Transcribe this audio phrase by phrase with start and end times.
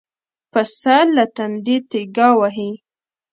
[0.51, 2.71] پسه له تندې تيګا وهي.